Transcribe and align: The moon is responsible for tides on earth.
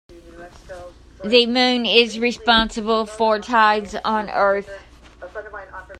The 1.23 1.45
moon 1.45 1.85
is 1.85 2.17
responsible 2.17 3.05
for 3.05 3.37
tides 3.37 3.93
on 4.03 4.31
earth. 4.31 4.81